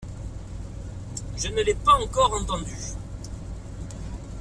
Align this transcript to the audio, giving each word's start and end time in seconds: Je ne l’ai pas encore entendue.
Je 1.37 1.49
ne 1.49 1.61
l’ai 1.61 1.75
pas 1.75 1.93
encore 1.93 2.33
entendue. 2.33 2.93